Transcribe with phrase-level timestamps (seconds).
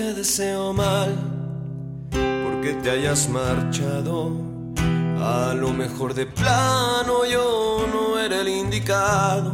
[0.00, 1.14] te deseo mal
[2.10, 4.32] porque te hayas marchado.
[5.18, 9.52] A lo mejor de plano yo no era el indicado.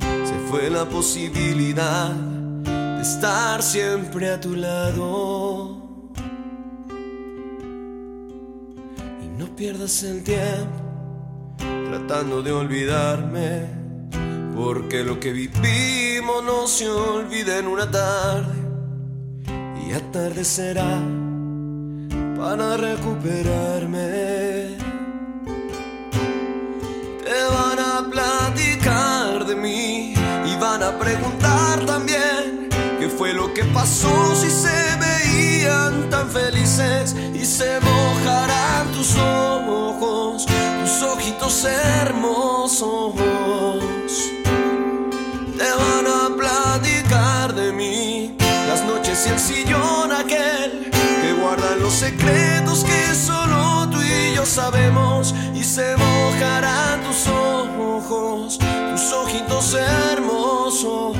[0.00, 5.78] Se fue la posibilidad de estar siempre a tu lado.
[9.24, 10.78] Y no pierdas el tiempo
[11.90, 13.66] tratando de olvidarme,
[14.56, 18.69] porque lo que vivimos no se olvida en una tarde
[19.90, 21.00] y atardecerá
[22.38, 24.76] para recuperarme.
[27.24, 32.68] Te van a platicar de mí y van a preguntar también
[33.00, 40.46] qué fue lo que pasó si se veían tan felices y se mojarán tus ojos
[41.02, 42.99] ojitos hermosos
[49.22, 55.62] Y el sillón aquel que guardan los secretos que solo tú y yo sabemos y
[55.62, 61.18] se mojarán tus ojos, tus ojitos hermosos.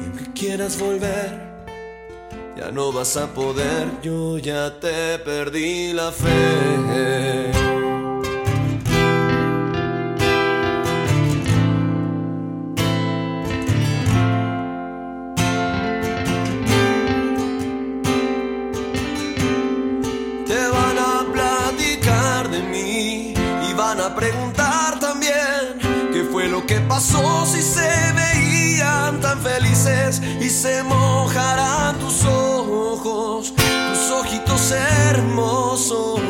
[0.00, 1.46] Y aunque quieras volver
[2.56, 7.85] ya no vas a poder, yo ya te perdí la fe.
[24.06, 25.78] A preguntar también
[26.12, 33.52] qué fue lo que pasó si se veían tan felices y se mojarán tus ojos,
[33.56, 36.20] tus ojitos hermosos.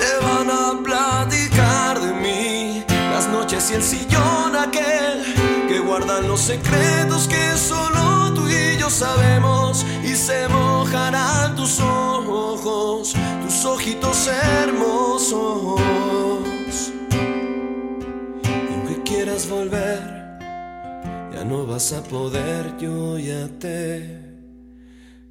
[0.00, 5.34] Te van a platicar de mí las noches y el sillón aquel
[5.68, 13.14] que guardan los secretos que solo tú y yo sabemos y se mojarán tus ojos,
[13.42, 14.93] tus ojitos hermosos.
[21.34, 24.24] Ya no vas a poder, yo ya te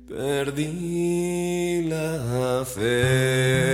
[0.07, 3.72] perdí la fe.